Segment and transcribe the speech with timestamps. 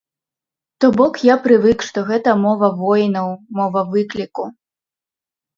[0.79, 3.29] То бок, я прывык, што гэта мова воінаў,
[3.61, 4.43] мова выкліку.